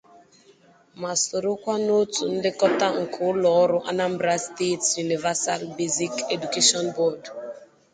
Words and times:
ma 1.01 1.11
sorokwa 1.23 1.75
n'òtù 1.85 2.23
nlekọta 2.33 2.87
nke 3.01 3.19
ụlọọrụ 3.29 3.77
Anambra 3.89 4.33
State 4.47 4.85
Universal 5.05 5.61
Basic 5.77 6.13
Education 6.35 6.85
Board 6.95 7.23